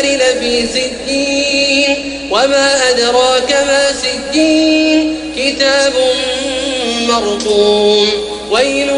[0.00, 1.96] الفجار لفي سجين
[2.30, 5.92] وما أدراك ما سجين كتاب
[7.08, 8.08] مرقوم
[8.50, 8.88] ويل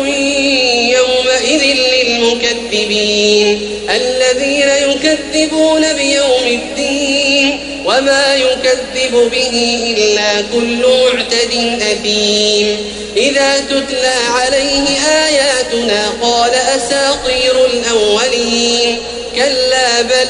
[0.95, 12.77] يومئذ للمكذبين الذين يكذبون بيوم الدين وما يكذب به إلا كل معتد أثيم
[13.16, 14.87] إذا تتلى عليه
[15.27, 18.98] آياتنا قال أساطير الأولين
[19.37, 20.28] كلا بل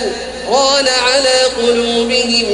[0.53, 2.47] ران على قلوبهم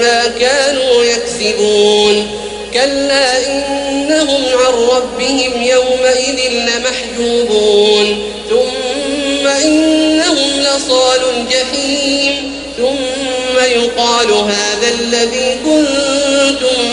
[0.00, 2.28] ما كانوا يكسبون.
[2.74, 8.06] كلا إنهم عن ربهم يومئذ لمحجوبون.
[8.50, 12.52] ثم إنهم لصال الجحيم.
[12.76, 16.90] ثم يقال هذا الذي كنتم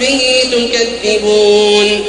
[0.00, 0.20] به
[0.52, 2.04] تكذبون.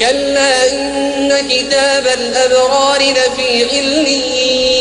[0.00, 4.73] كلا إن كتاب الأبرار لفي عليين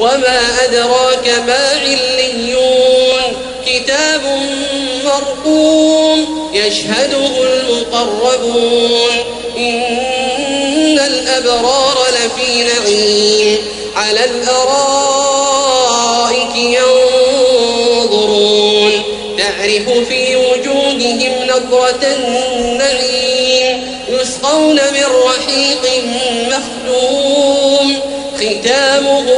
[0.00, 3.22] وما أدراك ما عليون
[3.66, 4.22] كتاب
[5.04, 9.10] مرقوم يشهده المقربون
[9.56, 13.58] إن الأبرار لفي نعيم
[13.96, 14.88] على الأرائك
[18.06, 18.92] ينظرون
[19.38, 25.84] تعرف في وجوههم نظرة النعيم يسقون من رحيق
[26.48, 27.86] مختوم
[28.36, 29.37] ختامه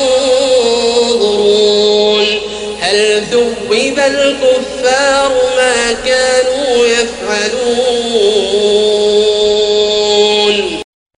[3.31, 8.40] ثوب الكفار ما كانوا يفعلون